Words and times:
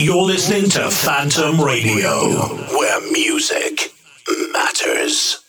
You're 0.00 0.22
listening 0.22 0.70
to 0.70 0.90
Phantom 0.90 1.60
Radio, 1.60 2.30
where 2.74 3.12
music 3.12 3.92
matters. 4.50 5.44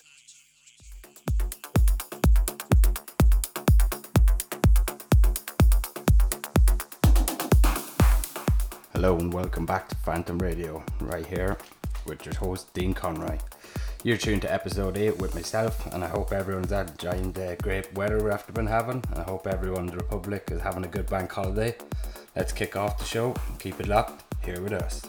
Hello 8.91 9.18
and 9.18 9.34
welcome 9.34 9.66
back 9.66 9.88
to 9.88 9.95
Phantom 9.95 10.38
Radio, 10.39 10.83
right 10.99 11.25
here 11.25 11.57
with 12.05 12.25
your 12.25 12.36
host 12.36 12.73
Dean 12.73 12.93
Conroy. 12.93 13.38
You're 14.04 14.18
tuned 14.18 14.41
to 14.41 14.52
episode 14.52 14.97
8 14.97 15.18
with 15.20 15.33
myself, 15.33 15.86
and 15.93 16.04
I 16.04 16.07
hope 16.07 16.33
everyone's 16.33 16.71
had 16.71 16.89
enjoying 16.89 17.31
the 17.31 17.54
uh, 17.54 17.55
great 17.61 17.93
weather 17.93 18.21
we've 18.21 18.54
been 18.54 18.68
having. 18.68 19.02
I 19.15 19.21
hope 19.21 19.47
everyone 19.47 19.83
in 19.83 19.91
the 19.91 20.04
Republic 20.04 20.49
is 20.52 20.59
having 20.59 20.83
a 20.83 20.89
good 20.89 21.05
bank 21.05 21.31
holiday. 21.31 21.73
Let's 22.36 22.54
kick 22.54 22.77
off 22.77 22.98
the 22.98 23.05
show. 23.05 23.34
and 23.50 23.59
Keep 23.59 23.82
it 23.82 23.88
locked 23.88 24.23
here 24.45 24.61
with 24.61 24.73
us. 24.73 25.02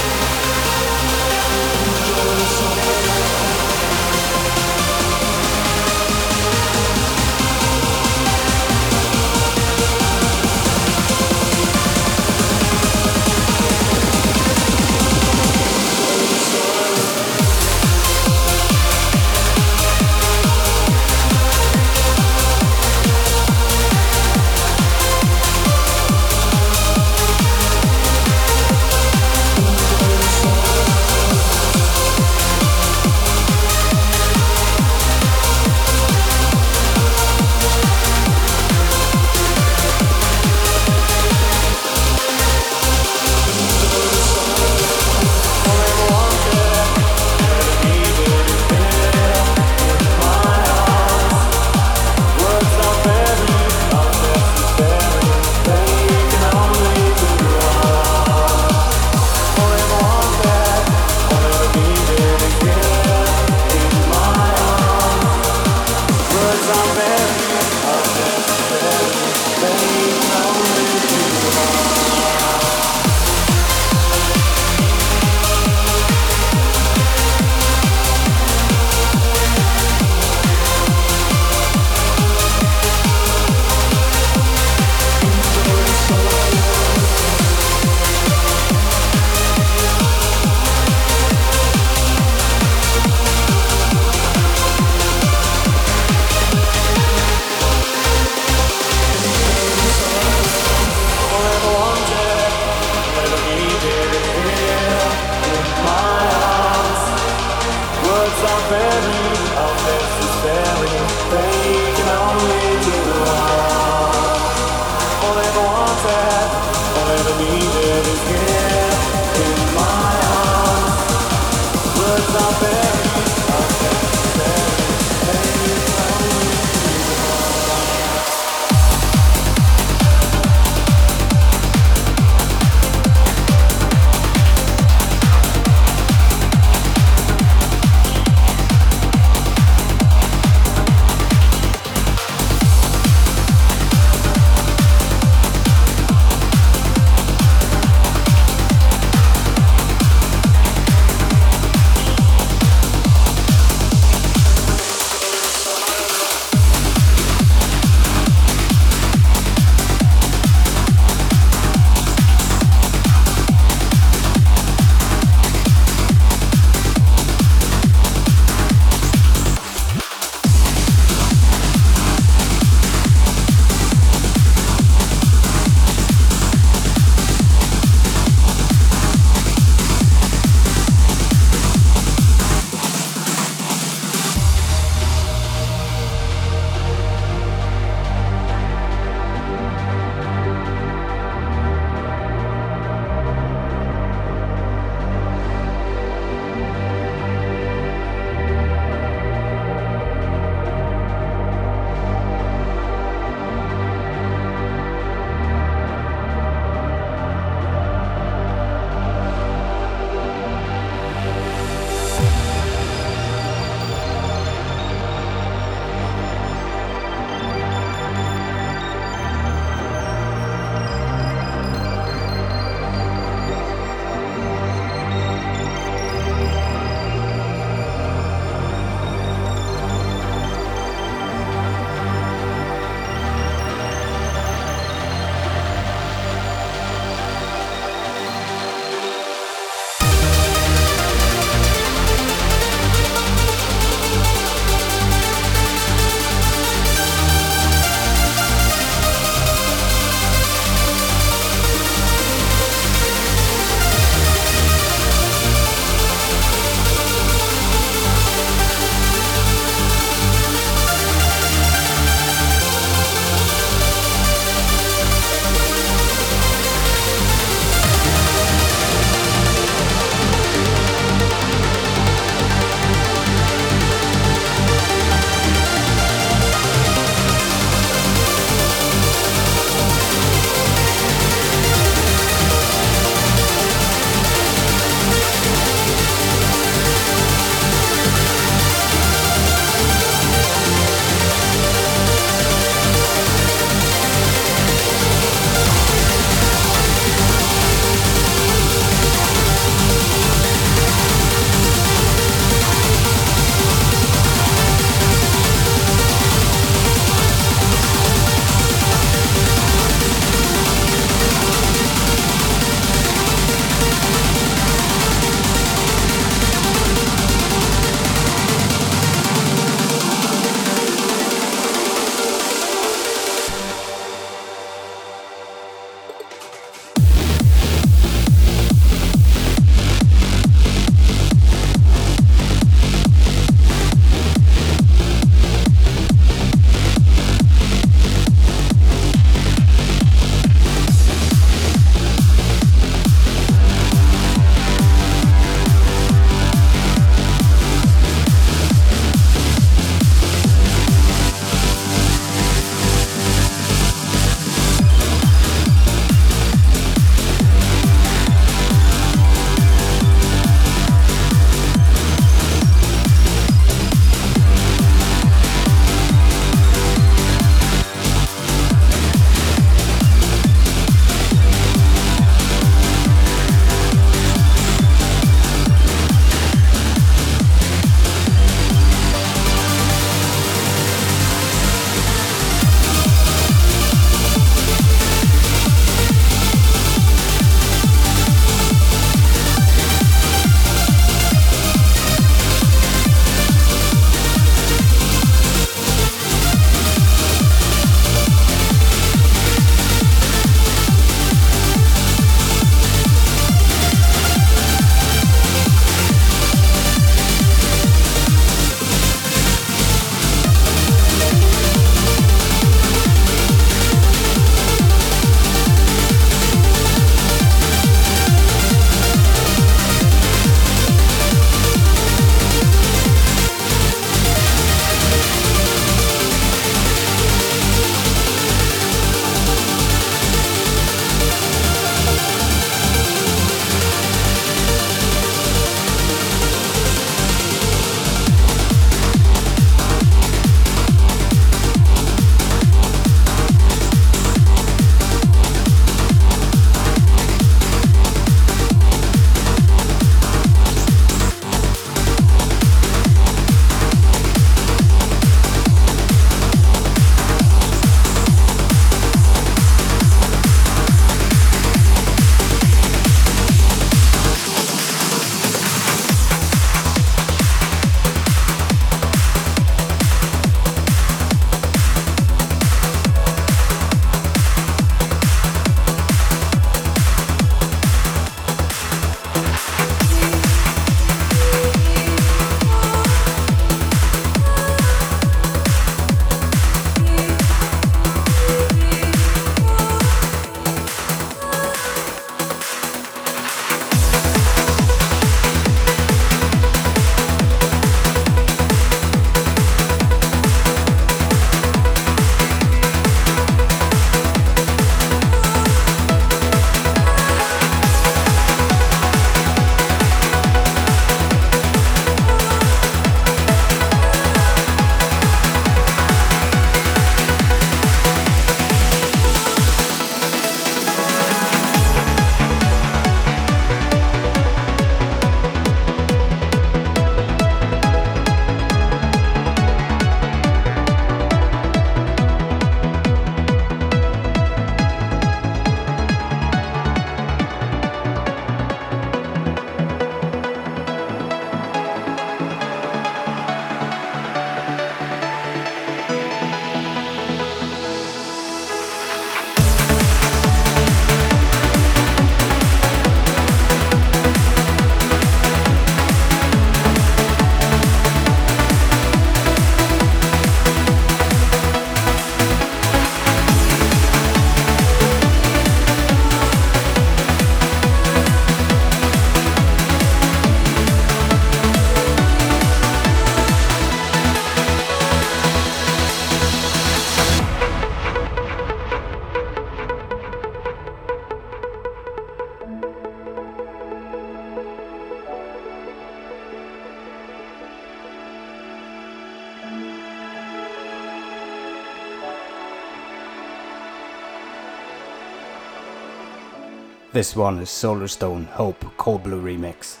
This 597.21 597.35
one 597.35 597.59
is 597.59 597.69
Solarstone 597.69 598.47
Hope 598.47 598.83
Cold 598.97 599.21
Blue 599.21 599.39
Remix. 599.39 600.00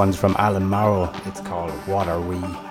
One's 0.00 0.16
from 0.16 0.34
Allan 0.38 0.64
Morrow. 0.64 1.12
It's 1.26 1.42
called 1.42 1.72
What 1.86 2.08
Are 2.08 2.22
We? 2.22 2.69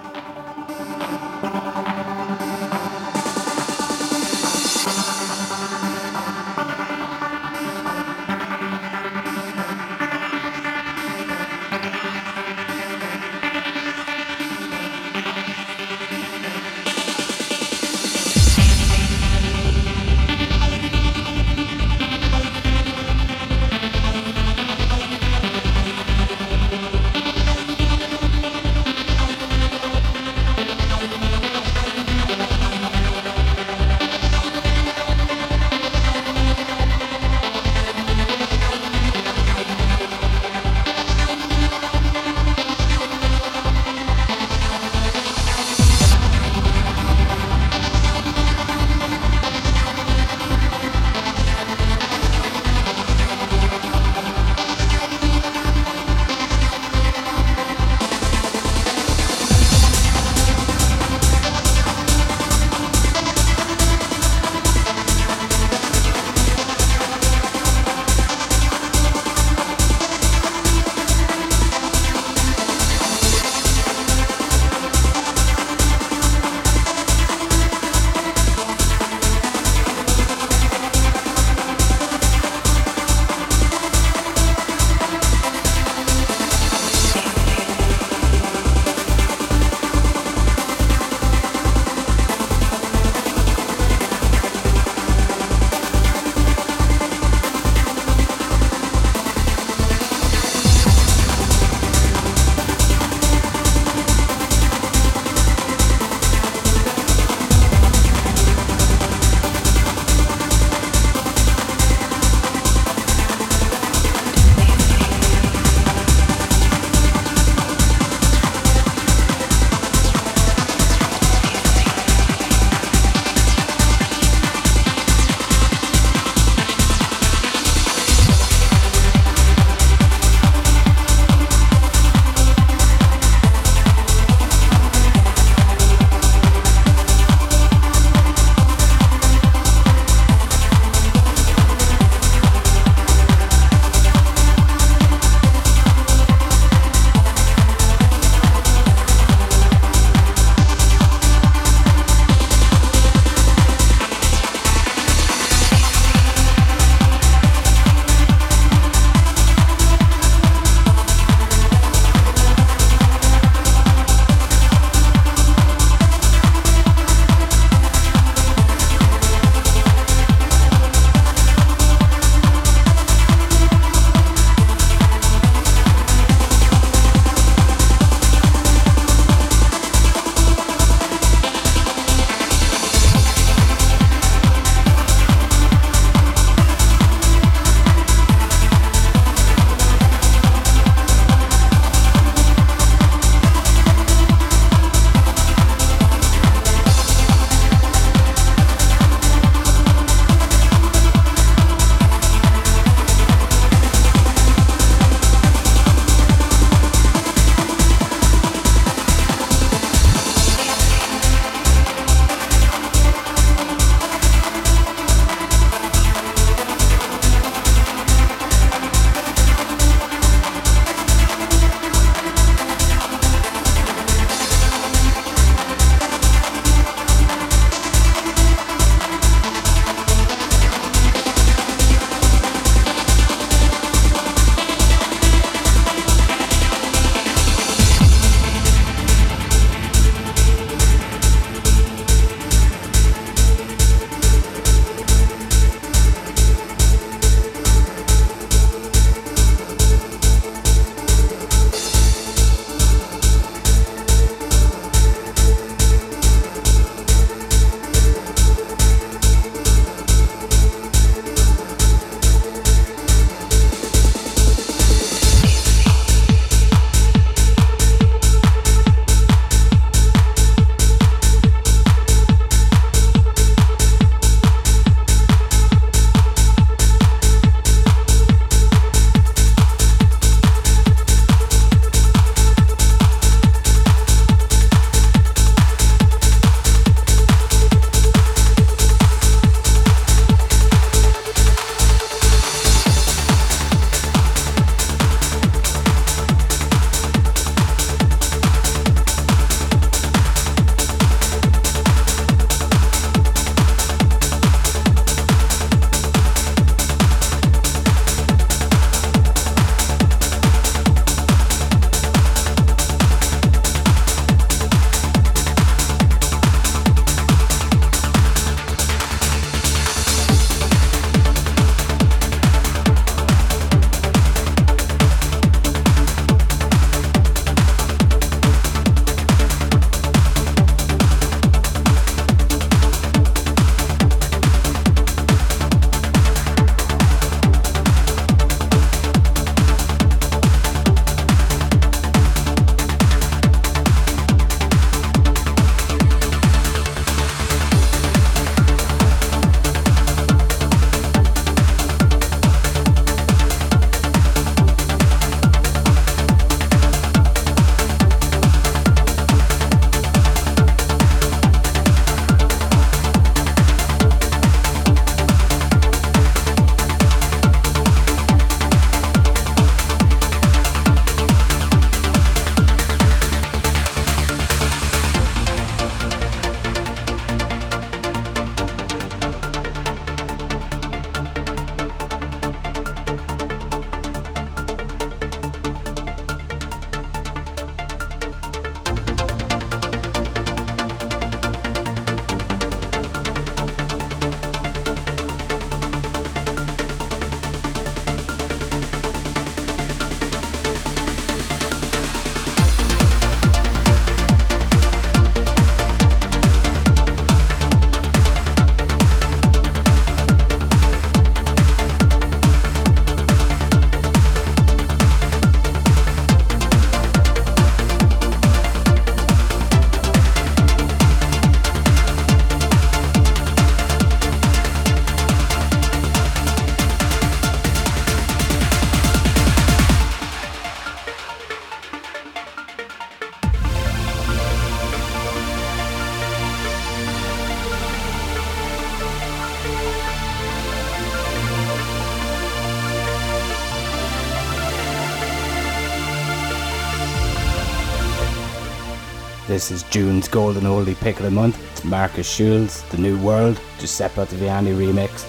This 449.60 449.72
is 449.72 449.84
June's 449.84 450.30
Golden 450.30 450.64
Oldie 450.64 450.98
Pick 451.02 451.18
of 451.18 451.23
the 451.23 451.31
Month. 451.31 451.61
It's 451.73 451.84
Markus 451.84 452.26
Schulz, 452.26 452.81
The 452.91 452.98
New 452.98 453.22
World, 453.22 453.60
Giuseppe 453.77 454.22
Ottaviani 454.22 454.73
remix. 454.73 455.27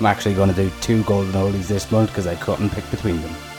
I'm 0.00 0.06
actually 0.06 0.34
going 0.34 0.52
to 0.52 0.56
do 0.56 0.68
two 0.80 1.04
Golden 1.04 1.30
Oldies 1.34 1.68
this 1.68 1.88
month 1.92 2.10
because 2.10 2.26
I 2.26 2.34
couldn't 2.34 2.70
pick 2.70 2.90
between 2.90 3.22
them. 3.22 3.51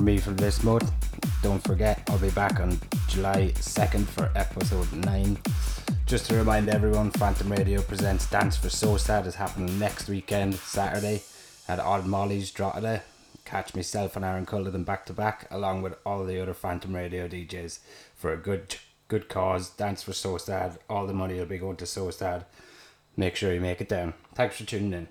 From 0.00 0.06
me 0.06 0.16
for 0.16 0.30
this 0.30 0.62
month. 0.62 0.90
Don't 1.42 1.62
forget, 1.62 2.02
I'll 2.08 2.18
be 2.18 2.30
back 2.30 2.58
on 2.58 2.80
July 3.06 3.52
2nd 3.56 4.06
for 4.06 4.30
episode 4.34 4.90
9. 4.94 5.36
Just 6.06 6.24
to 6.30 6.36
remind 6.36 6.70
everyone, 6.70 7.10
Phantom 7.10 7.52
Radio 7.52 7.82
presents 7.82 8.24
Dance 8.30 8.56
for 8.56 8.68
SOSAD 8.68 9.26
is 9.26 9.34
happening 9.34 9.78
next 9.78 10.08
weekend, 10.08 10.54
Saturday, 10.54 11.20
at 11.68 11.80
Odd 11.80 12.06
Molly's 12.06 12.50
Drogheda. 12.50 13.02
Catch 13.44 13.74
myself 13.74 14.16
and 14.16 14.24
Aaron 14.24 14.46
Cullinan 14.46 14.84
back 14.84 15.04
to 15.04 15.12
back, 15.12 15.46
along 15.50 15.82
with 15.82 15.98
all 16.06 16.24
the 16.24 16.40
other 16.40 16.54
Phantom 16.54 16.96
Radio 16.96 17.28
DJs, 17.28 17.80
for 18.14 18.32
a 18.32 18.38
good 18.38 18.76
good 19.08 19.28
cause. 19.28 19.68
Dance 19.68 20.02
for 20.02 20.12
SOSAD. 20.12 20.78
All 20.88 21.06
the 21.06 21.12
money 21.12 21.38
will 21.38 21.44
be 21.44 21.58
going 21.58 21.76
to 21.76 21.84
SOSAD. 21.84 22.46
Make 23.18 23.36
sure 23.36 23.52
you 23.52 23.60
make 23.60 23.82
it 23.82 23.88
down. 23.90 24.14
Thanks 24.34 24.56
for 24.56 24.64
tuning 24.64 24.94
in. 24.94 25.08